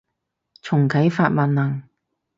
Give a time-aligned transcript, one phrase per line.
[0.63, 1.83] 重啟法萬能